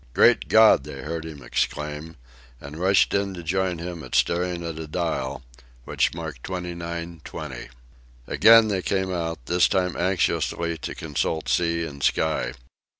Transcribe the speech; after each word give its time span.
"Great 0.15 0.47
God!" 0.47 0.83
they 0.83 1.03
heard 1.03 1.25
him 1.25 1.43
exclaim, 1.43 2.15
and 2.59 2.77
rushed 2.79 3.13
in 3.13 3.35
to 3.35 3.43
join 3.43 3.77
him 3.77 4.03
at 4.03 4.15
staring 4.15 4.65
at 4.65 4.79
a 4.79 4.87
dial, 4.87 5.43
which 5.85 6.15
marked 6.15 6.41
twenty 6.43 6.73
nine 6.73 7.21
twenty. 7.23 7.69
Again 8.25 8.67
they 8.67 8.81
came 8.81 9.13
out, 9.13 9.45
this 9.45 9.67
time 9.67 9.95
anxiously 9.95 10.75
to 10.79 10.95
consult 10.95 11.47
sea 11.47 11.85
and 11.85 12.01
sky. 12.01 12.53